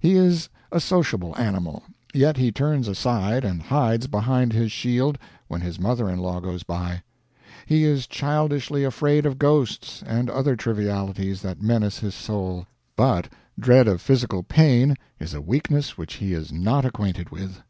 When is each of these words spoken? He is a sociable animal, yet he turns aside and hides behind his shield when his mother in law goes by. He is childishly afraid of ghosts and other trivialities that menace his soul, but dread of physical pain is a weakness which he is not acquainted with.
He 0.00 0.16
is 0.16 0.50
a 0.70 0.78
sociable 0.80 1.34
animal, 1.38 1.84
yet 2.12 2.36
he 2.36 2.52
turns 2.52 2.88
aside 2.88 3.42
and 3.42 3.62
hides 3.62 4.06
behind 4.06 4.52
his 4.52 4.70
shield 4.70 5.16
when 5.48 5.62
his 5.62 5.80
mother 5.80 6.10
in 6.10 6.18
law 6.18 6.40
goes 6.40 6.62
by. 6.62 7.02
He 7.64 7.84
is 7.84 8.06
childishly 8.06 8.84
afraid 8.84 9.24
of 9.24 9.38
ghosts 9.38 10.02
and 10.06 10.28
other 10.28 10.56
trivialities 10.56 11.40
that 11.40 11.62
menace 11.62 12.00
his 12.00 12.14
soul, 12.14 12.66
but 12.96 13.30
dread 13.58 13.88
of 13.88 14.02
physical 14.02 14.42
pain 14.42 14.94
is 15.18 15.32
a 15.32 15.40
weakness 15.40 15.96
which 15.96 16.16
he 16.16 16.34
is 16.34 16.52
not 16.52 16.84
acquainted 16.84 17.30
with. 17.30 17.62